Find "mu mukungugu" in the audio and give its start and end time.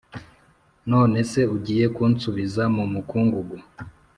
2.75-3.57